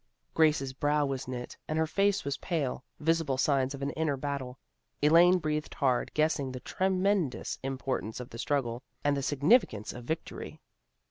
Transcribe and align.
Grace's 0.33 0.73
brow 0.73 1.05
was 1.05 1.27
knit, 1.27 1.55
and 1.67 1.77
her 1.77 1.85
face 1.85 2.25
was 2.25 2.37
pale, 2.39 2.83
visible 2.99 3.37
signs 3.37 3.75
of 3.75 3.83
an 3.83 3.91
inner 3.91 4.17
battle. 4.17 4.57
Elaine 5.03 5.37
breathed 5.37 5.75
hard, 5.75 6.11
guessing 6.15 6.51
the 6.51 6.59
tremendous 6.59 7.59
importance 7.61 8.19
of 8.19 8.31
the 8.31 8.39
struggle, 8.39 8.81
and 9.03 9.15
the 9.15 9.21
significance 9.21 9.93
of 9.93 10.05
victory. 10.05 10.59